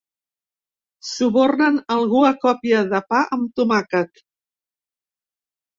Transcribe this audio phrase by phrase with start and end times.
[1.09, 4.27] Subornen algú a còpia de pa amb tomàquet.